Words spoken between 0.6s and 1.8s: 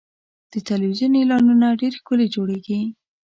تلویزیون اعلانونه